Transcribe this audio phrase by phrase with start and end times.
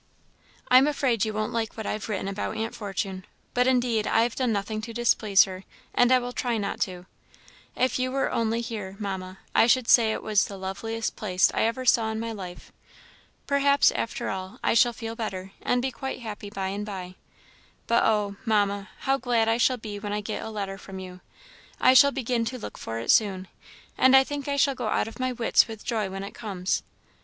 [0.67, 4.07] I am afraid you won't like what I have written about Aunt Fortune; but indeed
[4.07, 7.05] I have done nothing to displease her, and I will try not to.
[7.75, 11.65] If you were only here, Mamma, I should say it was the loveliest place I
[11.65, 12.73] ever saw in my life.
[13.45, 17.13] Perhaps, after all, I shall feel better, and be quite happy by and by;
[17.85, 18.37] but oh!
[18.43, 21.21] Mamma, how glad I shall be when I get a letter from you!
[21.79, 23.49] I shall begin to look for it soon,
[23.99, 26.81] and I think I shall go out of my wits with joy when it comes.